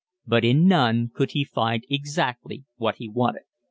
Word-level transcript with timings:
But 0.25 0.43
in 0.43 0.67
none 0.67 1.11
could 1.13 1.33
he 1.33 1.43
find 1.45 1.85
exactly 1.87 2.65
what 2.77 2.95
he 2.95 3.07
wanted. 3.07 3.43